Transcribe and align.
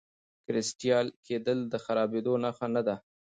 کرسټالي 0.45 1.11
کېدل 1.27 1.59
د 1.71 1.73
خرابېدو 1.83 2.33
نښه 2.43 2.67
نه 2.75 2.81
ده. 2.87 2.95